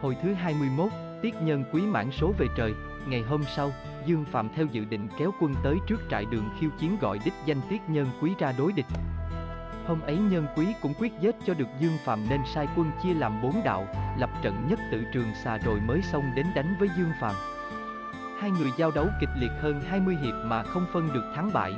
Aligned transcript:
Hồi 0.00 0.16
thứ 0.22 0.32
21, 0.32 0.90
Tiết 1.22 1.34
Nhân 1.42 1.64
quý 1.72 1.82
mãn 1.82 2.10
số 2.10 2.32
về 2.38 2.46
trời, 2.56 2.74
ngày 3.06 3.22
hôm 3.22 3.42
sau, 3.56 3.72
Dương 4.06 4.24
Phạm 4.24 4.48
theo 4.56 4.66
dự 4.72 4.84
định 4.84 5.08
kéo 5.18 5.30
quân 5.40 5.54
tới 5.64 5.76
trước 5.86 6.00
trại 6.10 6.24
đường 6.24 6.50
khiêu 6.60 6.70
chiến 6.80 6.96
gọi 7.00 7.18
đích 7.24 7.34
danh 7.46 7.60
Tiết 7.70 7.80
Nhân 7.88 8.06
quý 8.20 8.32
ra 8.38 8.52
đối 8.58 8.72
địch. 8.72 8.86
Hôm 9.86 10.00
ấy 10.00 10.16
Nhân 10.16 10.46
quý 10.56 10.66
cũng 10.82 10.94
quyết 10.98 11.12
giết 11.20 11.36
cho 11.46 11.54
được 11.54 11.68
Dương 11.80 11.96
Phạm 12.04 12.26
nên 12.30 12.40
sai 12.54 12.68
quân 12.76 12.90
chia 13.02 13.14
làm 13.14 13.42
bốn 13.42 13.64
đạo, 13.64 13.86
lập 14.18 14.30
trận 14.42 14.66
nhất 14.70 14.78
tự 14.92 15.04
trường 15.12 15.34
xà 15.44 15.58
rồi 15.58 15.80
mới 15.80 16.02
xông 16.02 16.24
đến 16.36 16.46
đánh 16.54 16.76
với 16.78 16.88
Dương 16.98 17.10
Phạm. 17.20 17.34
Hai 18.40 18.50
người 18.50 18.70
giao 18.76 18.90
đấu 18.90 19.06
kịch 19.20 19.30
liệt 19.36 19.52
hơn 19.60 19.80
20 19.88 20.16
hiệp 20.22 20.34
mà 20.44 20.62
không 20.62 20.86
phân 20.92 21.08
được 21.12 21.32
thắng 21.36 21.50
bại. 21.52 21.72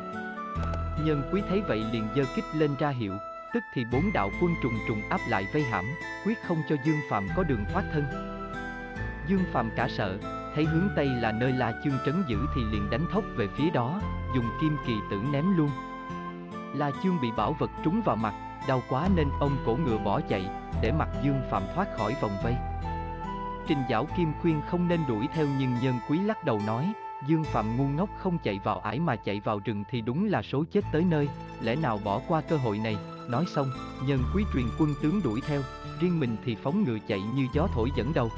Nhân 1.05 1.23
quý 1.33 1.43
thấy 1.49 1.61
vậy 1.69 1.85
liền 1.93 2.09
giơ 2.17 2.25
kích 2.37 2.45
lên 2.55 2.71
ra 2.79 2.89
hiệu, 2.89 3.13
tức 3.55 3.65
thì 3.75 3.85
bốn 3.93 4.13
đạo 4.13 4.31
quân 4.41 4.55
trùng 4.63 4.79
trùng 4.89 5.03
áp 5.11 5.21
lại 5.29 5.47
vây 5.53 5.63
hãm, 5.63 5.85
quyết 6.27 6.39
không 6.43 6.63
cho 6.69 6.77
Dương 6.85 7.01
Phạm 7.11 7.29
có 7.37 7.43
đường 7.43 7.65
thoát 7.73 7.85
thân. 7.93 8.05
Dương 9.29 9.45
Phạm 9.53 9.71
cả 9.77 9.89
sợ, 9.89 10.19
thấy 10.55 10.65
hướng 10.65 10.89
Tây 10.97 11.07
là 11.07 11.33
nơi 11.33 11.53
La 11.53 11.73
Chương 11.85 11.99
trấn 12.07 12.25
giữ 12.29 12.39
thì 12.55 12.61
liền 12.73 12.91
đánh 12.91 13.07
thốc 13.13 13.25
về 13.37 13.47
phía 13.57 13.71
đó, 13.71 14.01
dùng 14.35 14.47
kim 14.61 14.77
kỳ 14.87 14.95
tử 15.11 15.21
ném 15.33 15.57
luôn. 15.57 15.71
La 16.75 16.91
Chương 17.03 17.21
bị 17.21 17.29
bảo 17.37 17.57
vật 17.59 17.71
trúng 17.85 18.03
vào 18.05 18.17
mặt, 18.17 18.35
đau 18.69 18.83
quá 18.89 19.09
nên 19.17 19.29
ông 19.41 19.57
cổ 19.67 19.77
ngựa 19.77 19.99
bỏ 19.99 20.21
chạy, 20.21 20.51
để 20.83 20.93
mặc 20.93 21.09
Dương 21.25 21.41
Phạm 21.51 21.63
thoát 21.75 21.89
khỏi 21.97 22.17
vòng 22.21 22.37
vây. 22.43 22.55
Trình 23.69 23.79
Giảo 23.91 24.07
Kim 24.17 24.33
khuyên 24.43 24.61
không 24.71 24.89
nên 24.89 25.01
đuổi 25.09 25.27
theo 25.35 25.47
nhưng 25.59 25.75
Nhân 25.83 25.95
Quý 26.09 26.19
lắc 26.19 26.45
đầu 26.45 26.61
nói, 26.67 26.93
Dương 27.27 27.45
Phạm 27.45 27.77
ngu 27.77 27.89
ngốc 27.89 28.09
không 28.19 28.39
chạy 28.39 28.61
vào 28.65 28.79
ải 28.79 29.01
mà 29.01 29.17
chạy 29.17 29.41
vào 29.41 29.61
rừng 29.65 29.85
thì 29.91 30.01
đúng 30.01 30.25
là 30.25 30.43
số 30.43 30.65
chết 30.73 30.85
tới 30.93 31.05
nơi, 31.11 31.29
lẽ 31.61 31.77
nào 31.77 32.01
bỏ 32.05 32.21
qua 32.29 32.41
cơ 32.41 32.57
hội 32.57 32.79
này, 32.79 32.97
nói 33.29 33.45
xong, 33.47 33.71
Nhân 34.07 34.23
Quý 34.35 34.45
truyền 34.55 34.67
quân 34.79 34.95
tướng 35.03 35.23
đuổi 35.23 35.41
theo, 35.47 35.63
riêng 36.01 36.21
mình 36.21 36.37
thì 36.45 36.57
phóng 36.63 36.85
ngựa 36.85 36.99
chạy 37.09 37.21
như 37.35 37.47
gió 37.55 37.69
thổi 37.75 37.91
dẫn 37.97 38.13
đầu. 38.15 38.31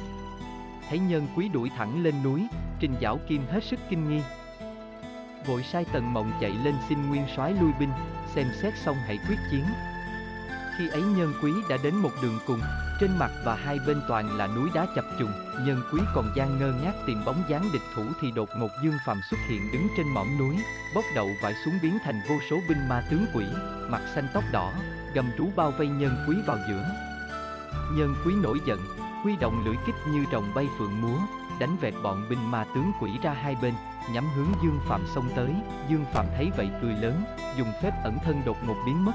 Thấy 0.88 0.98
Nhân 0.98 1.26
Quý 1.36 1.48
đuổi 1.48 1.70
thẳng 1.76 2.02
lên 2.02 2.14
núi, 2.22 2.46
Trình 2.80 2.94
Giảo 3.02 3.18
Kim 3.28 3.42
hết 3.50 3.64
sức 3.64 3.80
kinh 3.90 4.08
nghi. 4.08 4.22
Vội 5.46 5.62
sai 5.62 5.84
Tần 5.92 6.12
Mộng 6.12 6.32
chạy 6.40 6.50
lên 6.64 6.74
xin 6.88 7.08
nguyên 7.08 7.22
soái 7.36 7.52
lui 7.52 7.70
binh, 7.78 7.90
xem 8.34 8.46
xét 8.62 8.74
xong 8.84 8.96
hãy 9.06 9.18
quyết 9.28 9.38
chiến. 9.50 9.64
Khi 10.78 10.88
ấy 10.88 11.02
Nhân 11.02 11.32
Quý 11.42 11.50
đã 11.68 11.76
đến 11.82 11.96
một 11.96 12.12
đường 12.22 12.38
cùng, 12.46 12.60
trên 13.00 13.18
mặt 13.18 13.30
và 13.44 13.54
hai 13.54 13.78
bên 13.86 14.00
toàn 14.08 14.36
là 14.36 14.46
núi 14.46 14.70
đá 14.74 14.86
chập 14.94 15.04
trùng, 15.18 15.32
Nhân 15.66 15.82
Quý 15.92 16.00
còn 16.14 16.32
gian 16.34 16.58
ngơ 16.58 16.72
ngác 16.82 16.92
tìm 17.06 17.24
bóng 17.24 17.42
dáng 17.48 17.68
địch 17.72 17.82
thủ 17.94 18.02
thì 18.20 18.30
đột 18.30 18.48
ngột 18.56 18.70
Dương 18.82 18.98
Phạm 19.06 19.20
xuất 19.30 19.36
hiện 19.48 19.72
đứng 19.72 19.88
trên 19.96 20.08
mỏm 20.08 20.38
núi, 20.38 20.56
bốc 20.94 21.04
đậu 21.14 21.30
vải 21.42 21.54
xuống 21.64 21.74
biến 21.82 21.98
thành 22.04 22.20
vô 22.28 22.34
số 22.50 22.60
binh 22.68 22.88
ma 22.88 23.02
tướng 23.10 23.26
quỷ, 23.34 23.44
mặt 23.88 24.00
xanh 24.14 24.28
tóc 24.34 24.44
đỏ, 24.52 24.72
gầm 25.14 25.30
rú 25.38 25.48
bao 25.56 25.70
vây 25.70 25.88
Nhân 25.88 26.16
Quý 26.28 26.36
vào 26.46 26.56
giữa. 26.68 26.84
Nhân 27.92 28.14
Quý 28.24 28.34
nổi 28.42 28.60
giận, 28.66 28.78
huy 29.22 29.36
động 29.36 29.64
lưỡi 29.64 29.76
kích 29.86 29.94
như 30.12 30.24
rồng 30.32 30.54
bay 30.54 30.68
phượng 30.78 31.00
múa, 31.02 31.18
đánh 31.60 31.76
vẹt 31.80 31.94
bọn 32.02 32.26
binh 32.30 32.50
ma 32.50 32.64
tướng 32.74 32.92
quỷ 33.00 33.10
ra 33.22 33.32
hai 33.42 33.56
bên, 33.62 33.74
nhắm 34.12 34.24
hướng 34.36 34.52
Dương 34.62 34.80
Phạm 34.88 35.06
xông 35.14 35.28
tới, 35.36 35.54
Dương 35.88 36.04
Phạm 36.12 36.26
thấy 36.36 36.50
vậy 36.56 36.70
cười 36.82 36.92
lớn, 36.92 37.24
dùng 37.58 37.72
phép 37.82 37.92
ẩn 38.04 38.18
thân 38.24 38.42
đột 38.44 38.56
ngột 38.66 38.76
biến 38.86 39.04
mất. 39.04 39.14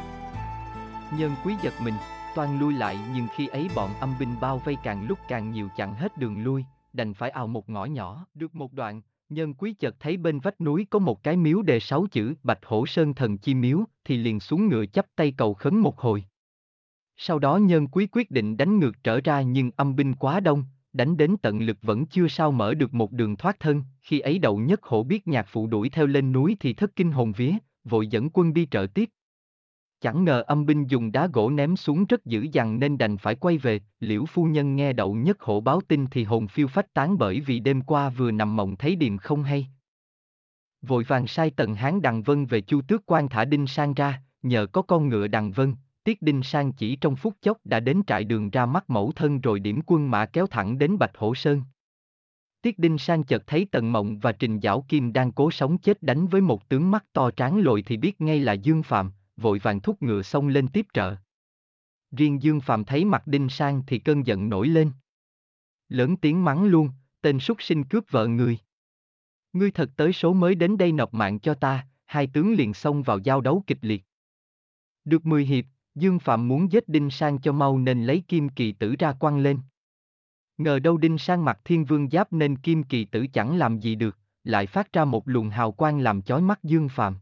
Nhân 1.11 1.36
Quý 1.44 1.56
giật 1.61 1.73
mình, 1.80 1.94
Toan 2.36 2.59
lui 2.59 2.73
lại 2.73 2.97
nhưng 3.14 3.28
khi 3.36 3.47
ấy 3.47 3.69
bọn 3.75 3.89
âm 4.00 4.14
binh 4.19 4.36
bao 4.41 4.61
vây 4.66 4.78
càng 4.83 5.08
lúc 5.08 5.19
càng 5.28 5.52
nhiều 5.52 5.69
chặn 5.78 5.95
hết 5.95 6.17
đường 6.17 6.44
lui, 6.44 6.66
đành 6.94 7.14
phải 7.14 7.30
ào 7.30 7.47
một 7.47 7.69
ngõ 7.69 7.86
nhỏ. 7.86 8.25
Được 8.33 8.55
một 8.55 8.73
đoạn, 8.73 9.02
nhân 9.30 9.53
quý 9.53 9.73
chợt 9.73 9.95
thấy 10.00 10.17
bên 10.17 10.39
vách 10.39 10.61
núi 10.61 10.88
có 10.89 11.00
một 11.00 11.23
cái 11.23 11.38
miếu 11.38 11.61
đề 11.61 11.80
sáu 11.80 12.08
chữ 12.11 12.33
Bạch 12.44 12.59
Hổ 12.66 12.86
Sơn 12.86 13.13
Thần 13.13 13.38
Chi 13.38 13.53
Miếu, 13.53 13.80
thì 14.06 14.17
liền 14.17 14.39
xuống 14.39 14.67
ngựa 14.67 14.86
chắp 14.86 15.06
tay 15.16 15.31
cầu 15.38 15.53
khấn 15.53 15.78
một 15.78 16.00
hồi. 16.00 16.23
Sau 17.17 17.39
đó 17.39 17.58
nhân 17.58 17.88
quý 17.88 18.08
quyết 18.11 18.31
định 18.31 18.58
đánh 18.58 18.80
ngược 18.80 19.03
trở 19.03 19.22
ra 19.22 19.41
nhưng 19.41 19.72
âm 19.75 19.95
binh 19.95 20.13
quá 20.16 20.39
đông, 20.39 20.63
đánh 20.94 21.17
đến 21.17 21.36
tận 21.41 21.59
lực 21.59 21.78
vẫn 21.81 22.06
chưa 22.06 22.28
sao 22.28 22.52
mở 22.52 22.73
được 22.73 22.94
một 22.94 23.11
đường 23.11 23.36
thoát 23.36 23.59
thân, 23.59 23.83
khi 24.02 24.19
ấy 24.19 24.39
đậu 24.39 24.58
nhất 24.58 24.83
hổ 24.83 25.03
biết 25.03 25.28
nhạc 25.28 25.45
phụ 25.50 25.67
đuổi 25.67 25.89
theo 25.89 26.06
lên 26.06 26.31
núi 26.31 26.58
thì 26.59 26.73
thất 26.73 26.95
kinh 26.95 27.11
hồn 27.11 27.31
vía, 27.31 27.53
vội 27.84 28.07
dẫn 28.07 28.29
quân 28.29 28.53
đi 28.53 28.68
trợ 28.72 28.88
tiếp, 28.94 29.09
Chẳng 30.05 30.23
ngờ 30.23 30.43
âm 30.47 30.66
binh 30.66 30.88
dùng 30.88 31.11
đá 31.11 31.27
gỗ 31.33 31.49
ném 31.49 31.75
xuống 31.75 32.05
rất 32.05 32.25
dữ 32.25 32.47
dằn 32.51 32.79
nên 32.79 32.97
đành 32.97 33.17
phải 33.17 33.35
quay 33.35 33.57
về, 33.57 33.79
liễu 33.99 34.25
phu 34.25 34.43
nhân 34.43 34.75
nghe 34.75 34.93
đậu 34.93 35.13
nhất 35.13 35.41
hộ 35.41 35.61
báo 35.61 35.81
tin 35.88 36.05
thì 36.11 36.23
hồn 36.23 36.47
phiêu 36.47 36.67
phách 36.67 36.93
tán 36.93 37.17
bởi 37.17 37.39
vì 37.39 37.59
đêm 37.59 37.81
qua 37.81 38.09
vừa 38.09 38.31
nằm 38.31 38.55
mộng 38.55 38.75
thấy 38.75 38.95
điềm 38.95 39.17
không 39.17 39.44
hay. 39.44 39.67
Vội 40.81 41.03
vàng 41.03 41.27
sai 41.27 41.49
tần 41.49 41.75
hán 41.75 42.01
đằng 42.01 42.23
vân 42.23 42.45
về 42.45 42.61
chu 42.61 42.81
tước 42.81 43.05
quan 43.05 43.29
thả 43.29 43.45
đinh 43.45 43.67
sang 43.67 43.94
ra, 43.94 44.21
nhờ 44.44 44.65
có 44.65 44.81
con 44.81 45.09
ngựa 45.09 45.27
đằng 45.27 45.51
vân, 45.51 45.75
tiết 46.03 46.21
đinh 46.21 46.44
sang 46.44 46.71
chỉ 46.71 46.95
trong 46.95 47.15
phút 47.15 47.33
chốc 47.41 47.57
đã 47.63 47.79
đến 47.79 48.01
trại 48.07 48.23
đường 48.23 48.49
ra 48.49 48.65
mắt 48.65 48.89
mẫu 48.89 49.11
thân 49.15 49.41
rồi 49.41 49.59
điểm 49.59 49.79
quân 49.85 50.11
mã 50.11 50.25
kéo 50.25 50.47
thẳng 50.47 50.77
đến 50.77 50.97
Bạch 50.97 51.17
Hổ 51.17 51.35
Sơn. 51.35 51.61
Tiết 52.61 52.79
Đinh 52.79 52.97
Sang 52.97 53.23
chợt 53.23 53.47
thấy 53.47 53.67
Tần 53.71 53.91
Mộng 53.91 54.19
và 54.19 54.31
Trình 54.31 54.59
Giảo 54.59 54.85
Kim 54.88 55.13
đang 55.13 55.31
cố 55.31 55.51
sống 55.51 55.77
chết 55.77 56.03
đánh 56.03 56.27
với 56.27 56.41
một 56.41 56.69
tướng 56.69 56.91
mắt 56.91 57.05
to 57.13 57.31
tráng 57.31 57.59
lồi 57.59 57.81
thì 57.81 57.97
biết 57.97 58.21
ngay 58.21 58.39
là 58.39 58.53
Dương 58.53 58.83
Phạm, 58.83 59.11
vội 59.38 59.59
vàng 59.59 59.81
thúc 59.81 60.01
ngựa 60.01 60.22
xông 60.22 60.47
lên 60.47 60.68
tiếp 60.68 60.88
trợ. 60.94 61.16
Riêng 62.12 62.41
Dương 62.41 62.62
Phạm 62.62 62.85
thấy 62.85 63.06
mặt 63.06 63.28
Đinh 63.28 63.50
Sang 63.50 63.84
thì 63.88 64.00
cơn 64.00 64.28
giận 64.28 64.50
nổi 64.50 64.68
lên. 64.68 64.91
Lớn 65.90 66.18
tiếng 66.18 66.44
mắng 66.44 66.63
luôn, 66.63 66.90
tên 67.22 67.40
súc 67.40 67.62
sinh 67.62 67.84
cướp 67.84 68.03
vợ 68.12 68.28
người. 68.28 68.59
Ngươi 69.53 69.72
thật 69.72 69.91
tới 69.97 70.13
số 70.13 70.34
mới 70.34 70.56
đến 70.56 70.78
đây 70.78 70.91
nộp 70.91 71.13
mạng 71.13 71.40
cho 71.40 71.53
ta, 71.53 71.88
hai 72.06 72.28
tướng 72.28 72.53
liền 72.53 72.74
xông 72.74 73.03
vào 73.03 73.19
giao 73.19 73.41
đấu 73.41 73.63
kịch 73.68 73.79
liệt. 73.81 74.03
Được 75.06 75.25
10 75.25 75.45
hiệp, 75.45 75.66
Dương 75.95 76.19
Phạm 76.19 76.47
muốn 76.47 76.72
giết 76.72 76.90
Đinh 76.90 77.09
Sang 77.09 77.41
cho 77.41 77.51
mau 77.51 77.78
nên 77.78 78.06
lấy 78.06 78.24
kim 78.28 78.50
kỳ 78.50 78.72
tử 78.72 78.95
ra 79.00 79.13
quăng 79.13 79.40
lên. 79.40 79.59
Ngờ 80.57 80.79
đâu 80.79 80.97
Đinh 80.97 81.18
Sang 81.18 81.45
mặc 81.45 81.59
thiên 81.66 81.85
vương 81.85 82.09
giáp 82.09 82.34
nên 82.34 82.57
kim 82.57 82.84
kỳ 82.84 83.06
tử 83.06 83.28
chẳng 83.28 83.57
làm 83.57 83.79
gì 83.79 83.95
được, 83.95 84.18
lại 84.44 84.68
phát 84.68 84.94
ra 84.94 85.06
một 85.06 85.28
luồng 85.28 85.50
hào 85.50 85.72
quang 85.72 86.00
làm 86.00 86.22
chói 86.22 86.41
mắt 86.41 86.63
Dương 86.63 86.90
Phạm. 86.90 87.16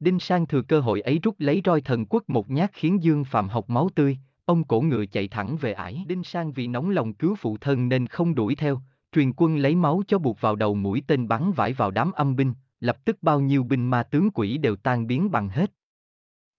Đinh 0.00 0.20
Sang 0.20 0.46
thừa 0.46 0.62
cơ 0.62 0.80
hội 0.80 1.00
ấy 1.00 1.18
rút 1.22 1.34
lấy 1.38 1.62
roi 1.64 1.80
thần 1.80 2.06
quốc 2.06 2.22
một 2.28 2.50
nhát 2.50 2.70
khiến 2.72 3.02
Dương 3.02 3.24
Phạm 3.24 3.48
học 3.48 3.70
máu 3.70 3.88
tươi, 3.94 4.18
ông 4.44 4.64
cổ 4.64 4.80
ngựa 4.80 5.06
chạy 5.06 5.28
thẳng 5.28 5.56
về 5.60 5.72
ải. 5.72 6.04
Đinh 6.08 6.24
Sang 6.24 6.52
vì 6.52 6.66
nóng 6.66 6.90
lòng 6.90 7.14
cứu 7.14 7.34
phụ 7.34 7.56
thân 7.56 7.88
nên 7.88 8.06
không 8.06 8.34
đuổi 8.34 8.54
theo, 8.54 8.80
truyền 9.12 9.32
quân 9.36 9.56
lấy 9.56 9.74
máu 9.74 10.02
cho 10.08 10.18
buộc 10.18 10.40
vào 10.40 10.56
đầu 10.56 10.74
mũi 10.74 11.02
tên 11.06 11.28
bắn 11.28 11.52
vải 11.52 11.72
vào 11.72 11.90
đám 11.90 12.12
âm 12.12 12.36
binh, 12.36 12.54
lập 12.80 13.04
tức 13.04 13.18
bao 13.22 13.40
nhiêu 13.40 13.62
binh 13.62 13.90
ma 13.90 14.02
tướng 14.02 14.30
quỷ 14.30 14.58
đều 14.58 14.76
tan 14.76 15.06
biến 15.06 15.30
bằng 15.30 15.48
hết. 15.48 15.72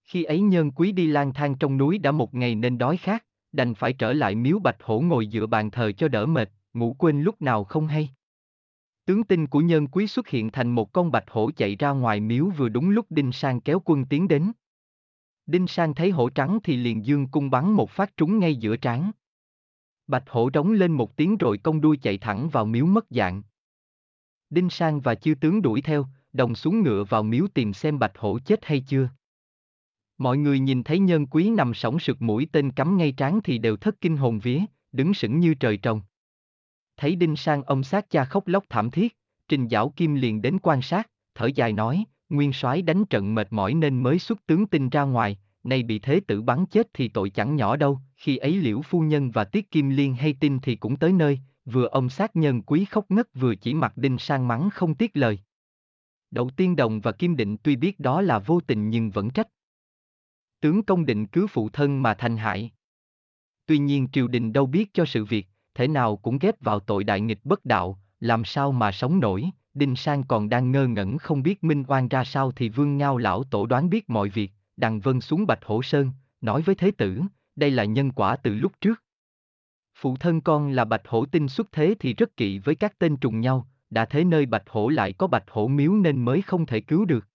Khi 0.03 0.23
ấy 0.23 0.41
nhân 0.41 0.71
quý 0.71 0.91
đi 0.91 1.07
lang 1.07 1.33
thang 1.33 1.55
trong 1.55 1.77
núi 1.77 1.97
đã 1.97 2.11
một 2.11 2.33
ngày 2.33 2.55
nên 2.55 2.77
đói 2.77 2.97
khát, 2.97 3.25
đành 3.51 3.73
phải 3.73 3.93
trở 3.93 4.13
lại 4.13 4.35
miếu 4.35 4.59
bạch 4.59 4.83
hổ 4.83 4.99
ngồi 4.99 5.27
dựa 5.31 5.45
bàn 5.45 5.71
thờ 5.71 5.91
cho 5.91 6.07
đỡ 6.07 6.25
mệt, 6.25 6.51
ngủ 6.73 6.95
quên 6.99 7.21
lúc 7.21 7.41
nào 7.41 7.63
không 7.63 7.87
hay. 7.87 8.09
Tướng 9.05 9.23
tinh 9.23 9.47
của 9.47 9.59
nhân 9.59 9.87
quý 9.87 10.07
xuất 10.07 10.27
hiện 10.27 10.51
thành 10.51 10.71
một 10.71 10.93
con 10.93 11.11
bạch 11.11 11.29
hổ 11.29 11.51
chạy 11.51 11.75
ra 11.75 11.89
ngoài 11.89 12.19
miếu 12.19 12.45
vừa 12.57 12.69
đúng 12.69 12.89
lúc 12.89 13.05
Đinh 13.09 13.31
Sang 13.31 13.61
kéo 13.61 13.81
quân 13.85 14.05
tiến 14.05 14.27
đến. 14.27 14.51
Đinh 15.45 15.67
Sang 15.67 15.95
thấy 15.95 16.11
hổ 16.11 16.29
trắng 16.29 16.59
thì 16.63 16.75
liền 16.75 17.05
dương 17.05 17.27
cung 17.27 17.49
bắn 17.49 17.71
một 17.71 17.89
phát 17.91 18.17
trúng 18.17 18.39
ngay 18.39 18.55
giữa 18.55 18.77
trán. 18.77 19.11
Bạch 20.07 20.29
hổ 20.29 20.49
rống 20.53 20.71
lên 20.71 20.91
một 20.91 21.15
tiếng 21.15 21.37
rồi 21.37 21.57
cong 21.57 21.81
đuôi 21.81 21.97
chạy 21.97 22.17
thẳng 22.17 22.49
vào 22.49 22.65
miếu 22.65 22.85
mất 22.85 23.05
dạng. 23.09 23.43
Đinh 24.49 24.69
Sang 24.69 25.01
và 25.01 25.15
chư 25.15 25.35
tướng 25.35 25.61
đuổi 25.61 25.81
theo, 25.81 26.05
đồng 26.33 26.55
xuống 26.55 26.83
ngựa 26.83 27.03
vào 27.03 27.23
miếu 27.23 27.47
tìm 27.53 27.73
xem 27.73 27.99
bạch 27.99 28.17
hổ 28.17 28.39
chết 28.39 28.65
hay 28.65 28.79
chưa. 28.87 29.09
Mọi 30.17 30.37
người 30.37 30.59
nhìn 30.59 30.83
thấy 30.83 30.99
nhân 30.99 31.27
quý 31.27 31.49
nằm 31.49 31.73
sóng 31.73 31.99
sực 31.99 32.21
mũi 32.21 32.47
tên 32.51 32.71
cắm 32.71 32.97
ngay 32.97 33.11
trán 33.11 33.39
thì 33.43 33.57
đều 33.57 33.77
thất 33.77 34.01
kinh 34.01 34.17
hồn 34.17 34.39
vía, 34.39 34.61
đứng 34.91 35.13
sững 35.13 35.39
như 35.39 35.53
trời 35.53 35.77
trồng. 35.77 36.01
Thấy 36.97 37.15
Đinh 37.15 37.35
Sang 37.35 37.63
ông 37.63 37.83
sát 37.83 38.09
cha 38.09 38.25
khóc 38.25 38.47
lóc 38.47 38.65
thảm 38.69 38.91
thiết, 38.91 39.17
Trình 39.47 39.67
Giảo 39.69 39.89
Kim 39.89 40.15
liền 40.15 40.41
đến 40.41 40.57
quan 40.61 40.81
sát, 40.81 41.09
thở 41.35 41.49
dài 41.55 41.73
nói, 41.73 42.05
nguyên 42.29 42.53
soái 42.53 42.81
đánh 42.81 43.05
trận 43.05 43.35
mệt 43.35 43.47
mỏi 43.51 43.73
nên 43.73 44.03
mới 44.03 44.19
xuất 44.19 44.45
tướng 44.45 44.67
tinh 44.67 44.89
ra 44.89 45.01
ngoài, 45.01 45.37
nay 45.63 45.83
bị 45.83 45.99
thế 45.99 46.19
tử 46.27 46.41
bắn 46.41 46.65
chết 46.65 46.87
thì 46.93 47.07
tội 47.07 47.29
chẳng 47.29 47.55
nhỏ 47.55 47.75
đâu, 47.75 47.99
khi 48.15 48.37
ấy 48.37 48.55
liễu 48.57 48.81
phu 48.81 48.99
nhân 49.01 49.31
và 49.31 49.43
tiết 49.43 49.71
kim 49.71 49.89
liên 49.89 50.15
hay 50.15 50.33
tin 50.39 50.59
thì 50.59 50.75
cũng 50.75 50.95
tới 50.97 51.13
nơi, 51.13 51.39
vừa 51.65 51.87
ông 51.87 52.09
sát 52.09 52.35
nhân 52.35 52.61
quý 52.61 52.85
khóc 52.85 53.05
ngất 53.09 53.33
vừa 53.33 53.55
chỉ 53.55 53.73
mặt 53.73 53.97
đinh 53.97 54.17
sang 54.17 54.47
mắng 54.47 54.69
không 54.69 54.95
tiếc 54.95 55.17
lời. 55.17 55.39
Đậu 56.31 56.49
tiên 56.49 56.75
đồng 56.75 56.99
và 56.99 57.11
kim 57.11 57.35
định 57.35 57.57
tuy 57.57 57.75
biết 57.75 57.99
đó 57.99 58.21
là 58.21 58.39
vô 58.39 58.59
tình 58.59 58.89
nhưng 58.89 59.09
vẫn 59.09 59.29
trách. 59.29 59.47
Tướng 60.59 60.83
công 60.83 61.05
định 61.05 61.27
cứu 61.27 61.47
phụ 61.47 61.69
thân 61.69 62.01
mà 62.01 62.13
thành 62.13 62.37
hại. 62.37 62.71
Tuy 63.65 63.77
nhiên 63.77 64.07
triều 64.13 64.27
đình 64.27 64.53
đâu 64.53 64.65
biết 64.65 64.93
cho 64.93 65.05
sự 65.05 65.25
việc, 65.25 65.47
thể 65.75 65.87
nào 65.87 66.15
cũng 66.15 66.39
ghép 66.39 66.61
vào 66.61 66.79
tội 66.79 67.03
đại 67.03 67.21
nghịch 67.21 67.39
bất 67.43 67.65
đạo, 67.65 67.99
làm 68.19 68.45
sao 68.45 68.71
mà 68.71 68.91
sống 68.91 69.19
nổi, 69.19 69.49
Đinh 69.73 69.95
Sang 69.95 70.23
còn 70.23 70.49
đang 70.49 70.71
ngơ 70.71 70.87
ngẩn 70.87 71.17
không 71.17 71.43
biết 71.43 71.63
minh 71.63 71.83
oan 71.87 72.07
ra 72.07 72.23
sao 72.23 72.51
thì 72.51 72.69
Vương 72.69 72.97
Ngao 72.97 73.17
lão 73.17 73.43
tổ 73.43 73.65
đoán 73.65 73.89
biết 73.89 74.09
mọi 74.09 74.29
việc, 74.29 74.51
đằng 74.77 74.99
vân 74.99 75.21
xuống 75.21 75.47
Bạch 75.47 75.65
Hổ 75.65 75.81
Sơn, 75.81 76.11
nói 76.41 76.61
với 76.61 76.75
Thế 76.75 76.91
tử, 76.91 77.21
đây 77.55 77.71
là 77.71 77.83
nhân 77.83 78.11
quả 78.11 78.35
từ 78.35 78.53
lúc 78.53 78.71
trước. 78.81 79.03
Phụ 79.95 80.15
thân 80.15 80.41
con 80.41 80.71
là 80.71 80.85
Bạch 80.85 81.07
Hổ 81.07 81.25
tinh 81.25 81.47
xuất 81.47 81.71
thế 81.71 81.95
thì 81.99 82.13
rất 82.13 82.37
kỵ 82.37 82.59
với 82.59 82.75
các 82.75 82.99
tên 82.99 83.17
trùng 83.17 83.39
nhau, 83.39 83.67
đã 83.89 84.05
thế 84.05 84.23
nơi 84.23 84.45
Bạch 84.45 84.69
Hổ 84.69 84.89
lại 84.89 85.13
có 85.13 85.27
Bạch 85.27 85.45
Hổ 85.47 85.67
miếu 85.67 85.91
nên 85.91 86.25
mới 86.25 86.41
không 86.41 86.65
thể 86.65 86.81
cứu 86.81 87.05
được. 87.05 87.27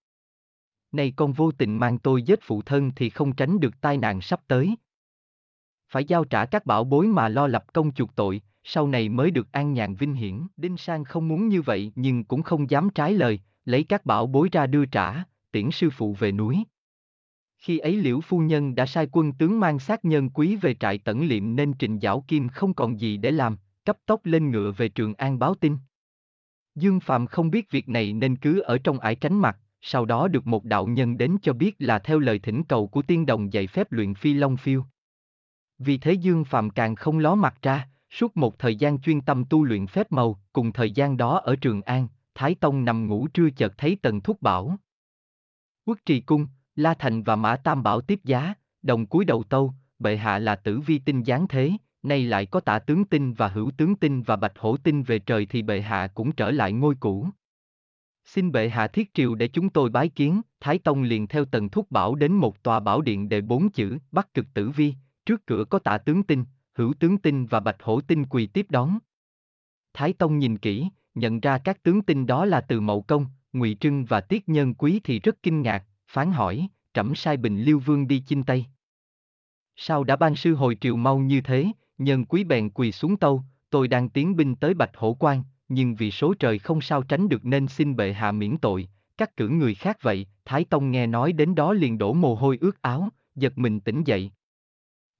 Này 0.93 1.13
con 1.17 1.33
vô 1.33 1.51
tình 1.51 1.79
mang 1.79 1.99
tôi 1.99 2.23
giết 2.23 2.39
phụ 2.43 2.63
thân 2.63 2.91
thì 2.97 3.11
không 3.11 3.33
tránh 3.33 3.61
được 3.61 3.81
tai 3.81 3.97
nạn 3.97 4.21
sắp 4.21 4.41
tới, 4.49 4.77
phải 5.91 6.05
giao 6.05 6.25
trả 6.25 6.45
các 6.45 6.67
bảo 6.67 6.85
bối 6.85 7.07
mà 7.07 7.29
lo 7.29 7.47
lập 7.47 7.65
công 7.73 7.93
chuộc 7.93 8.17
tội, 8.17 8.43
sau 8.65 8.89
này 8.89 9.09
mới 9.09 9.31
được 9.31 9.53
an 9.53 9.73
nhàn 9.73 9.95
vinh 9.95 10.15
hiển. 10.15 10.47
Đinh 10.57 10.77
Sang 10.77 11.05
không 11.05 11.29
muốn 11.29 11.49
như 11.49 11.63
vậy 11.63 11.93
nhưng 11.95 12.25
cũng 12.25 12.43
không 12.43 12.71
dám 12.71 12.91
trái 12.91 13.13
lời, 13.13 13.41
lấy 13.65 13.85
các 13.85 14.07
bảo 14.07 14.27
bối 14.27 14.49
ra 14.53 14.67
đưa 14.67 14.87
trả, 14.87 15.25
tiễn 15.53 15.71
sư 15.71 15.91
phụ 15.91 16.15
về 16.15 16.33
núi. 16.33 16.65
Khi 17.59 17.79
ấy 17.79 17.97
liễu 17.97 18.21
phu 18.21 18.39
nhân 18.39 18.75
đã 18.75 18.87
sai 18.87 19.09
quân 19.13 19.33
tướng 19.33 19.61
mang 19.61 19.79
xác 19.79 20.05
nhân 20.05 20.31
quý 20.31 20.57
về 20.57 20.75
trại 20.75 20.99
tẩn 20.99 21.27
liệm 21.27 21.57
nên 21.57 21.73
Trình 21.73 21.99
Giảo 21.99 22.25
Kim 22.29 22.49
không 22.49 22.75
còn 22.75 23.01
gì 23.01 23.17
để 23.17 23.31
làm, 23.31 23.57
cấp 23.85 23.97
tốc 24.07 24.27
lên 24.27 24.51
ngựa 24.51 24.73
về 24.77 24.89
Trường 24.89 25.15
An 25.15 25.39
báo 25.39 25.55
tin. 25.55 25.77
Dương 26.75 27.01
Phạm 27.01 27.27
không 27.27 27.51
biết 27.51 27.71
việc 27.71 27.89
này 27.89 28.13
nên 28.13 28.37
cứ 28.37 28.61
ở 28.61 28.79
trong 28.79 28.99
ải 28.99 29.15
tránh 29.15 29.39
mặt, 29.39 29.59
sau 29.81 30.05
đó 30.05 30.29
được 30.29 30.47
một 30.47 30.65
đạo 30.65 30.87
nhân 30.87 31.19
đến 31.19 31.37
cho 31.43 31.53
biết 31.53 31.75
là 31.79 31.99
theo 31.99 32.19
lời 32.19 32.39
thỉnh 32.39 32.65
cầu 32.65 32.87
của 32.87 33.03
tiên 33.03 33.27
đồng 33.27 33.53
dạy 33.53 33.67
phép 33.67 33.93
luyện 33.93 34.15
phi 34.15 34.35
long 34.35 34.57
phiêu. 34.57 34.85
Vì 35.83 35.99
thế 35.99 36.13
Dương 36.13 36.45
Phạm 36.45 36.71
càng 36.71 36.95
không 36.95 37.19
ló 37.19 37.35
mặt 37.35 37.55
ra, 37.63 37.89
suốt 38.11 38.37
một 38.37 38.59
thời 38.59 38.77
gian 38.77 39.01
chuyên 39.01 39.21
tâm 39.21 39.45
tu 39.45 39.65
luyện 39.65 39.87
phép 39.87 40.13
màu, 40.13 40.41
cùng 40.53 40.73
thời 40.73 40.91
gian 40.91 41.17
đó 41.17 41.39
ở 41.39 41.57
Trường 41.57 41.83
An, 41.83 42.09
Thái 42.35 42.55
Tông 42.55 42.85
nằm 42.85 43.07
ngủ 43.07 43.29
trưa 43.35 43.51
chợt 43.51 43.73
thấy 43.79 43.97
Tần 44.03 44.21
Thúc 44.21 44.43
Bảo. 44.43 44.77
Quốc 45.85 45.99
trì 46.07 46.21
cung, 46.21 46.47
La 46.77 46.95
Thành 46.95 47.23
và 47.23 47.37
Mã 47.37 47.57
Tam 47.57 47.83
Bảo 47.83 48.01
tiếp 48.01 48.21
giá, 48.25 48.55
đồng 48.83 49.07
cúi 49.07 49.25
đầu 49.25 49.43
tâu, 49.43 49.75
bệ 49.99 50.17
hạ 50.17 50.39
là 50.39 50.57
tử 50.57 50.81
vi 50.81 50.99
tinh 50.99 51.25
giáng 51.25 51.49
thế, 51.49 51.73
nay 52.03 52.23
lại 52.23 52.47
có 52.47 52.61
tả 52.61 52.79
tướng 52.79 53.05
tinh 53.05 53.35
và 53.35 53.49
hữu 53.49 53.71
tướng 53.77 53.97
tinh 53.97 54.23
và 54.23 54.37
bạch 54.37 54.59
hổ 54.59 54.77
tinh 54.77 55.03
về 55.03 55.19
trời 55.19 55.47
thì 55.47 55.63
bệ 55.63 55.81
hạ 55.81 56.07
cũng 56.15 56.33
trở 56.33 56.51
lại 56.51 56.73
ngôi 56.73 56.95
cũ. 57.01 57.29
Xin 58.25 58.53
bệ 58.53 58.69
hạ 58.69 58.87
thiết 58.87 59.15
triều 59.15 59.35
để 59.35 59.49
chúng 59.49 59.71
tôi 59.71 59.91
bái 59.91 60.09
kiến, 60.09 60.41
Thái 60.61 60.79
Tông 60.79 61.03
liền 61.03 61.27
theo 61.27 61.45
tần 61.45 61.69
thúc 61.69 61.91
bảo 61.91 62.15
đến 62.15 62.33
một 62.33 62.63
tòa 62.63 62.81
bảo 62.81 63.01
điện 63.01 63.29
để 63.29 63.41
bốn 63.41 63.71
chữ, 63.71 63.99
Bắc 64.13 64.35
cực 64.35 64.47
tử 64.55 64.71
vi, 64.71 64.95
trước 65.31 65.47
cửa 65.47 65.65
có 65.71 65.79
tả 65.79 65.99
tướng 65.99 66.23
tinh, 66.23 66.45
hữu 66.75 66.95
tướng 66.95 67.19
tinh 67.19 67.47
và 67.47 67.61
bạch 67.61 67.83
hổ 67.83 68.01
tinh 68.01 68.25
quỳ 68.27 68.47
tiếp 68.47 68.67
đón. 68.69 68.99
Thái 69.95 70.13
Tông 70.13 70.39
nhìn 70.39 70.59
kỹ, 70.59 70.89
nhận 71.15 71.41
ra 71.41 71.59
các 71.59 71.83
tướng 71.83 72.03
tinh 72.03 72.27
đó 72.27 72.45
là 72.45 72.61
từ 72.61 72.81
Mậu 72.81 73.03
Công, 73.03 73.27
Ngụy 73.53 73.77
Trưng 73.81 74.05
và 74.05 74.21
Tiết 74.21 74.49
Nhân 74.49 74.75
Quý 74.75 75.01
thì 75.05 75.21
rất 75.21 75.43
kinh 75.43 75.63
ngạc, 75.63 75.85
phán 76.09 76.33
hỏi, 76.33 76.69
trẫm 76.95 77.15
sai 77.15 77.37
Bình 77.37 77.63
Liêu 77.63 77.79
Vương 77.79 78.09
đi 78.09 78.23
chinh 78.27 78.43
Tây. 78.43 78.65
Sao 79.77 80.05
đã 80.05 80.17
ban 80.17 80.37
sư 80.37 80.55
hồi 80.55 80.77
triều 80.81 80.97
mau 80.97 81.19
như 81.19 81.41
thế, 81.41 81.67
nhân 81.99 82.25
quý 82.25 82.45
bèn 82.45 82.71
quỳ 82.71 82.93
xuống 82.93 83.17
tâu, 83.17 83.43
tôi 83.71 83.89
đang 83.89 84.09
tiến 84.09 84.37
binh 84.37 84.57
tới 84.57 84.75
Bạch 84.75 84.97
Hổ 84.97 85.17
Quan, 85.21 85.43
nhưng 85.69 85.95
vì 85.95 86.11
số 86.11 86.35
trời 86.35 86.59
không 86.59 86.81
sao 86.81 87.03
tránh 87.03 87.29
được 87.29 87.45
nên 87.45 87.69
xin 87.69 87.97
bệ 87.97 88.13
hạ 88.13 88.33
miễn 88.33 88.59
tội, 88.59 88.89
Các 89.21 89.37
cử 89.37 89.49
người 89.49 89.75
khác 89.75 90.03
vậy, 90.03 90.27
Thái 90.45 90.65
Tông 90.65 90.91
nghe 90.91 91.07
nói 91.07 91.33
đến 91.33 91.55
đó 91.55 91.73
liền 91.73 91.99
đổ 91.99 92.13
mồ 92.13 92.35
hôi 92.35 92.59
ướt 92.61 92.83
áo, 92.83 93.09
giật 93.35 93.59
mình 93.59 93.81
tỉnh 93.81 94.03
dậy. 94.05 94.31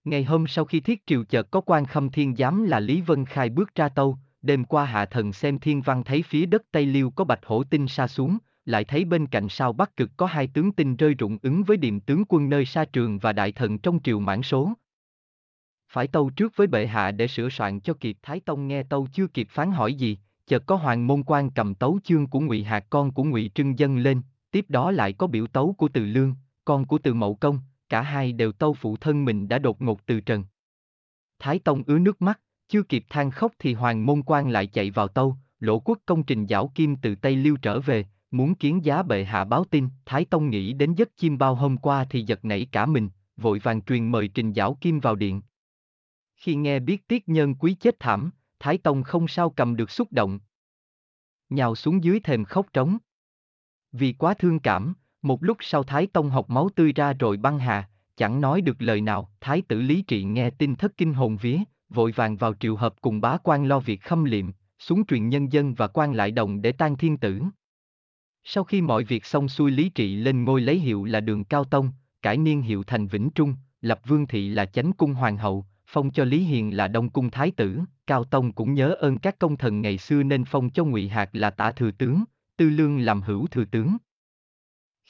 Ngày 0.05 0.25
hôm 0.25 0.47
sau 0.47 0.65
khi 0.65 0.81
thiết 0.81 1.07
triều 1.07 1.25
chợt 1.25 1.51
có 1.51 1.61
quan 1.61 1.87
khâm 1.87 2.11
thiên 2.11 2.37
giám 2.37 2.65
là 2.65 2.81
Lý 2.81 3.01
Vân 3.01 3.25
Khai 3.25 3.49
bước 3.49 3.75
ra 3.75 3.89
tâu, 3.89 4.19
đêm 4.43 4.65
qua 4.65 4.85
hạ 4.85 5.07
thần 5.07 5.33
xem 5.33 5.59
thiên 5.59 5.83
văn 5.83 6.05
thấy 6.05 6.23
phía 6.23 6.47
đất 6.47 6.63
Tây 6.73 6.87
Liêu 6.87 7.11
có 7.11 7.25
bạch 7.25 7.41
hổ 7.47 7.65
tinh 7.65 7.89
sa 7.89 8.09
xuống, 8.09 8.39
lại 8.65 8.85
thấy 8.85 9.05
bên 9.05 9.27
cạnh 9.27 9.49
sao 9.49 9.73
Bắc 9.73 9.97
Cực 9.97 10.11
có 10.17 10.27
hai 10.27 10.47
tướng 10.47 10.73
tinh 10.73 10.97
rơi 10.97 11.15
rụng 11.15 11.39
ứng 11.43 11.63
với 11.63 11.77
điềm 11.77 12.01
tướng 12.01 12.25
quân 12.29 12.49
nơi 12.49 12.65
sa 12.65 12.85
trường 12.85 13.19
và 13.19 13.33
đại 13.33 13.53
thần 13.53 13.79
trong 13.79 14.03
triều 14.03 14.21
mãn 14.21 14.43
số. 14.43 14.73
Phải 15.89 16.07
tâu 16.07 16.31
trước 16.31 16.53
với 16.57 16.67
bệ 16.67 16.87
hạ 16.87 17.11
để 17.11 17.27
sửa 17.27 17.49
soạn 17.49 17.81
cho 17.81 17.95
kịp 17.95 18.17
Thái 18.23 18.41
Tông 18.41 18.69
nghe 18.69 18.83
tâu 18.83 19.09
chưa 19.13 19.27
kịp 19.27 19.47
phán 19.51 19.71
hỏi 19.71 19.95
gì, 19.95 20.19
chợt 20.47 20.67
có 20.67 20.77
hoàng 20.77 21.07
môn 21.07 21.23
quan 21.27 21.51
cầm 21.51 21.75
tấu 21.75 21.99
chương 22.05 22.27
của 22.27 22.41
ngụy 22.41 22.65
Hạc 22.65 22.87
con 22.91 23.13
của 23.13 23.25
ngụy 23.25 23.51
Trưng 23.55 23.79
dân 23.79 23.99
lên, 23.99 24.23
tiếp 24.51 24.65
đó 24.69 24.91
lại 24.91 25.13
có 25.13 25.27
biểu 25.27 25.47
tấu 25.47 25.75
của 25.79 25.89
Từ 25.89 26.05
Lương, 26.05 26.35
con 26.65 26.85
của 26.85 26.99
Từ 26.99 27.15
Mậu 27.15 27.35
Công, 27.35 27.61
cả 27.91 28.03
hai 28.03 28.33
đều 28.33 28.53
tâu 28.53 28.75
phụ 28.75 28.97
thân 28.97 29.25
mình 29.25 29.49
đã 29.49 29.59
đột 29.59 29.83
ngột 29.83 30.07
từ 30.07 30.21
trần. 30.21 30.45
Thái 31.39 31.59
Tông 31.59 31.83
ứa 31.87 31.99
nước 31.99 32.23
mắt, 32.23 32.41
chưa 32.69 32.83
kịp 32.83 33.05
than 33.09 33.31
khóc 33.31 33.53
thì 33.59 33.75
hoàng 33.75 34.07
môn 34.07 34.23
quan 34.27 34.51
lại 34.51 34.67
chạy 34.67 34.91
vào 34.91 35.09
tâu, 35.09 35.37
lỗ 35.61 35.81
quốc 35.81 35.99
công 36.07 36.23
trình 36.23 36.47
giảo 36.47 36.73
kim 36.75 36.97
từ 36.97 37.15
Tây 37.15 37.37
Liêu 37.37 37.57
trở 37.57 37.81
về, 37.81 38.05
muốn 38.31 38.55
kiến 38.55 38.85
giá 38.85 39.03
bệ 39.03 39.25
hạ 39.25 39.45
báo 39.45 39.65
tin, 39.65 39.89
Thái 40.07 40.25
Tông 40.25 40.51
nghĩ 40.51 40.73
đến 40.73 40.95
giấc 40.95 41.17
chim 41.17 41.39
bao 41.39 41.55
hôm 41.55 41.77
qua 41.77 42.07
thì 42.11 42.23
giật 42.23 42.45
nảy 42.45 42.67
cả 42.73 42.87
mình, 42.87 43.09
vội 43.37 43.59
vàng 43.59 43.83
truyền 43.83 44.09
mời 44.09 44.29
trình 44.29 44.53
giảo 44.55 44.79
kim 44.81 45.01
vào 45.01 45.15
điện. 45.15 45.43
Khi 46.37 46.55
nghe 46.55 46.81
biết 46.81 47.09
tiết 47.09 47.29
nhân 47.29 47.55
quý 47.55 47.75
chết 47.75 47.97
thảm, 48.01 48.31
Thái 48.59 48.79
Tông 48.79 49.03
không 49.03 49.29
sao 49.29 49.51
cầm 49.51 49.77
được 49.77 49.91
xúc 49.91 50.13
động. 50.13 50.41
Nhào 51.49 51.75
xuống 51.75 52.05
dưới 52.05 52.21
thềm 52.21 52.45
khóc 52.45 52.67
trống. 52.73 52.99
Vì 53.93 54.13
quá 54.13 54.35
thương 54.35 54.59
cảm, 54.59 54.95
một 55.23 55.45
lúc 55.45 55.57
sau 55.61 55.83
Thái 55.83 56.07
Tông 56.07 56.31
học 56.31 56.51
máu 56.51 56.69
tươi 56.77 56.93
ra 56.93 57.13
rồi 57.13 57.37
băng 57.37 57.59
hà, 57.59 57.89
chẳng 58.17 58.41
nói 58.41 58.61
được 58.61 58.83
lời 58.83 59.01
nào, 59.01 59.31
Thái 59.41 59.63
tử 59.63 59.81
Lý 59.81 60.03
Trị 60.03 60.25
nghe 60.25 60.51
tin 60.51 60.77
thất 60.77 60.97
kinh 60.97 61.15
hồn 61.15 61.37
vía, 61.37 61.59
vội 61.89 62.13
vàng 62.13 62.37
vào 62.37 62.55
triều 62.55 62.77
hợp 62.77 62.95
cùng 63.01 63.21
bá 63.21 63.37
quan 63.43 63.69
lo 63.69 63.81
việc 63.81 64.03
khâm 64.03 64.25
liệm, 64.25 64.51
xuống 64.79 65.07
truyền 65.07 65.29
nhân 65.29 65.53
dân 65.53 65.75
và 65.75 65.89
quan 65.89 66.13
lại 66.13 66.31
đồng 66.31 66.63
để 66.63 66.73
tan 66.73 66.97
thiên 66.97 67.17
tử. 67.17 67.43
Sau 68.45 68.65
khi 68.65 68.81
mọi 68.81 69.05
việc 69.05 69.25
xong 69.25 69.49
xuôi 69.49 69.71
Lý 69.71 69.89
Trị 69.89 70.17
lên 70.17 70.45
ngôi 70.45 70.61
lấy 70.61 70.79
hiệu 70.79 71.05
là 71.05 71.21
Đường 71.21 71.45
Cao 71.45 71.65
Tông, 71.65 71.91
cải 72.23 72.37
niên 72.37 72.63
hiệu 72.63 72.83
thành 72.83 73.07
Vĩnh 73.07 73.31
Trung, 73.31 73.55
lập 73.81 74.01
Vương 74.07 74.27
Thị 74.27 74.49
là 74.49 74.67
Chánh 74.67 74.93
Cung 74.93 75.15
Hoàng 75.15 75.37
hậu, 75.37 75.67
phong 75.87 76.11
cho 76.11 76.25
Lý 76.25 76.39
Hiền 76.39 76.77
là 76.77 76.89
Đông 76.89 77.11
Cung 77.11 77.31
Thái 77.31 77.51
tử, 77.51 77.81
Cao 78.07 78.25
Tông 78.25 78.53
cũng 78.53 78.75
nhớ 78.75 78.95
ơn 79.01 79.19
các 79.19 79.39
công 79.39 79.57
thần 79.57 79.81
ngày 79.81 79.99
xưa 79.99 80.23
nên 80.23 80.45
phong 80.45 80.71
cho 80.71 80.85
Ngụy 80.85 81.09
Hạc 81.09 81.31
là 81.33 81.51
tả 81.51 81.73
thừa 81.73 81.91
tướng, 81.91 82.25
Tư 82.57 82.71
Lương 82.71 82.99
làm 82.99 83.23
hữu 83.23 83.47
thừa 83.47 83.65
tướng. 83.65 83.97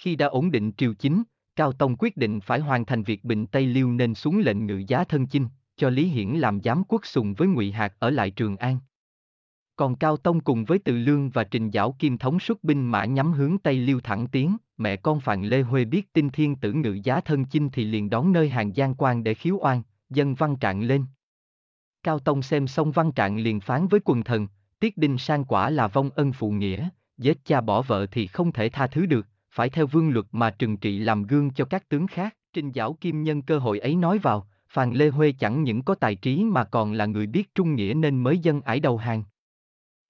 Khi 0.00 0.16
đã 0.16 0.26
ổn 0.26 0.50
định 0.50 0.72
triều 0.76 0.94
chính, 0.94 1.22
Cao 1.56 1.72
Tông 1.72 1.96
quyết 1.98 2.16
định 2.16 2.40
phải 2.40 2.60
hoàn 2.60 2.84
thành 2.84 3.02
việc 3.02 3.24
bình 3.24 3.46
Tây 3.46 3.66
Liêu 3.66 3.92
nên 3.92 4.14
xuống 4.14 4.38
lệnh 4.38 4.66
ngự 4.66 4.82
giá 4.88 5.04
thân 5.04 5.26
chinh, 5.26 5.48
cho 5.76 5.90
Lý 5.90 6.04
Hiển 6.04 6.28
làm 6.28 6.60
giám 6.60 6.82
quốc 6.88 7.06
sùng 7.06 7.34
với 7.34 7.48
Ngụy 7.48 7.72
Hạc 7.72 7.94
ở 7.98 8.10
lại 8.10 8.30
Trường 8.30 8.56
An. 8.56 8.78
Còn 9.76 9.96
Cao 9.96 10.16
Tông 10.16 10.40
cùng 10.40 10.64
với 10.64 10.78
Từ 10.78 10.96
Lương 10.96 11.30
và 11.30 11.44
Trình 11.44 11.70
Giảo 11.70 11.96
Kim 11.98 12.18
thống 12.18 12.40
xuất 12.40 12.64
binh 12.64 12.86
mã 12.86 13.04
nhắm 13.04 13.32
hướng 13.32 13.58
Tây 13.58 13.76
Liêu 13.76 14.00
thẳng 14.00 14.26
tiến, 14.26 14.56
mẹ 14.76 14.96
con 14.96 15.20
Phạm 15.20 15.42
Lê 15.42 15.62
Huê 15.62 15.84
biết 15.84 16.12
tin 16.12 16.30
thiên 16.30 16.56
tử 16.56 16.72
ngự 16.72 16.98
giá 17.04 17.20
thân 17.20 17.44
chinh 17.44 17.70
thì 17.70 17.84
liền 17.84 18.10
đón 18.10 18.32
nơi 18.32 18.48
hàng 18.48 18.72
giang 18.74 18.94
quan 18.94 19.24
để 19.24 19.34
khiếu 19.34 19.58
oan, 19.60 19.82
dân 20.10 20.34
văn 20.34 20.56
trạng 20.56 20.82
lên. 20.82 21.04
Cao 22.02 22.18
Tông 22.18 22.42
xem 22.42 22.66
xong 22.66 22.92
văn 22.92 23.12
trạng 23.12 23.38
liền 23.38 23.60
phán 23.60 23.88
với 23.88 24.00
quần 24.04 24.24
thần, 24.24 24.46
tiết 24.78 24.96
đinh 24.96 25.18
sang 25.18 25.44
quả 25.44 25.70
là 25.70 25.88
vong 25.88 26.10
ân 26.10 26.32
phụ 26.32 26.50
nghĩa, 26.50 26.88
giết 27.18 27.44
cha 27.44 27.60
bỏ 27.60 27.82
vợ 27.82 28.06
thì 28.06 28.26
không 28.26 28.52
thể 28.52 28.68
tha 28.68 28.86
thứ 28.86 29.06
được, 29.06 29.26
phải 29.52 29.70
theo 29.70 29.86
vương 29.86 30.10
luật 30.10 30.26
mà 30.32 30.50
trừng 30.50 30.76
trị 30.76 30.98
làm 30.98 31.22
gương 31.22 31.50
cho 31.50 31.64
các 31.64 31.88
tướng 31.88 32.06
khác. 32.06 32.36
Trình 32.52 32.72
Giảo 32.74 32.92
Kim 33.00 33.22
nhân 33.22 33.42
cơ 33.42 33.58
hội 33.58 33.78
ấy 33.78 33.96
nói 33.96 34.18
vào, 34.18 34.48
Phàn 34.68 34.92
Lê 34.92 35.08
Huê 35.08 35.32
chẳng 35.32 35.62
những 35.62 35.82
có 35.82 35.94
tài 35.94 36.14
trí 36.14 36.44
mà 36.44 36.64
còn 36.64 36.92
là 36.92 37.06
người 37.06 37.26
biết 37.26 37.54
trung 37.54 37.74
nghĩa 37.74 37.94
nên 37.96 38.22
mới 38.22 38.38
dân 38.38 38.60
ải 38.60 38.80
đầu 38.80 38.96
hàng. 38.96 39.22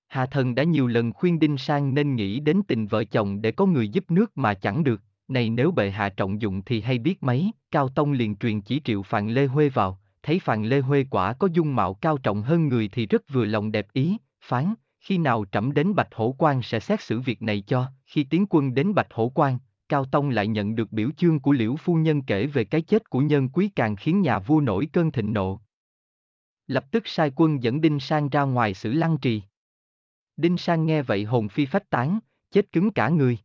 Hà 0.08 0.26
Thần 0.26 0.54
đã 0.54 0.62
nhiều 0.62 0.86
lần 0.86 1.12
khuyên 1.12 1.38
Đinh 1.38 1.58
Sang 1.58 1.94
nên 1.94 2.16
nghĩ 2.16 2.40
đến 2.40 2.62
tình 2.68 2.86
vợ 2.86 3.04
chồng 3.04 3.42
để 3.42 3.52
có 3.52 3.66
người 3.66 3.88
giúp 3.88 4.10
nước 4.10 4.38
mà 4.38 4.54
chẳng 4.54 4.84
được, 4.84 5.02
này 5.28 5.50
nếu 5.50 5.70
bệ 5.70 5.90
hạ 5.90 6.08
trọng 6.08 6.40
dụng 6.40 6.62
thì 6.62 6.80
hay 6.80 6.98
biết 6.98 7.22
mấy, 7.22 7.50
Cao 7.70 7.88
Tông 7.88 8.12
liền 8.12 8.36
truyền 8.36 8.60
chỉ 8.60 8.80
triệu 8.84 9.02
Phàn 9.02 9.30
Lê 9.30 9.46
Huê 9.46 9.68
vào, 9.68 10.00
thấy 10.22 10.38
Phàn 10.38 10.64
Lê 10.64 10.80
Huê 10.80 11.04
quả 11.10 11.32
có 11.32 11.48
dung 11.52 11.76
mạo 11.76 11.94
cao 11.94 12.18
trọng 12.18 12.42
hơn 12.42 12.68
người 12.68 12.88
thì 12.92 13.06
rất 13.06 13.22
vừa 13.28 13.44
lòng 13.44 13.72
đẹp 13.72 13.86
ý, 13.92 14.16
phán, 14.42 14.74
khi 15.00 15.18
nào 15.18 15.44
trẫm 15.52 15.72
đến 15.72 15.94
Bạch 15.94 16.14
Hổ 16.14 16.34
Quan 16.38 16.62
sẽ 16.62 16.80
xét 16.80 17.00
xử 17.00 17.20
việc 17.20 17.42
này 17.42 17.60
cho, 17.66 17.86
khi 18.06 18.24
tiến 18.24 18.46
quân 18.50 18.74
đến 18.74 18.94
Bạch 18.94 19.12
Hổ 19.12 19.32
Quan, 19.34 19.58
Cao 19.88 20.04
Tông 20.04 20.30
lại 20.30 20.46
nhận 20.46 20.74
được 20.74 20.92
biểu 20.92 21.10
chương 21.16 21.40
của 21.40 21.52
Liễu 21.52 21.76
Phu 21.76 21.94
Nhân 21.94 22.22
kể 22.22 22.46
về 22.46 22.64
cái 22.64 22.82
chết 22.82 23.10
của 23.10 23.20
nhân 23.20 23.48
quý 23.48 23.70
càng 23.76 23.96
khiến 23.96 24.20
nhà 24.20 24.38
vua 24.38 24.60
nổi 24.60 24.88
cơn 24.92 25.10
thịnh 25.10 25.32
nộ. 25.32 25.60
Lập 26.66 26.84
tức 26.90 27.02
sai 27.06 27.32
quân 27.36 27.62
dẫn 27.62 27.80
Đinh 27.80 28.00
Sang 28.00 28.28
ra 28.28 28.42
ngoài 28.42 28.74
xử 28.74 28.92
lăng 28.92 29.18
trì. 29.18 29.42
Đinh 30.36 30.56
Sang 30.56 30.86
nghe 30.86 31.02
vậy 31.02 31.24
hồn 31.24 31.48
phi 31.48 31.66
phách 31.66 31.90
tán, 31.90 32.18
chết 32.50 32.72
cứng 32.72 32.90
cả 32.90 33.08
người. 33.08 33.38